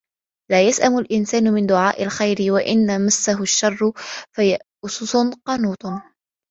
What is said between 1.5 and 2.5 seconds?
مِن دُعاءِ الخَيرِ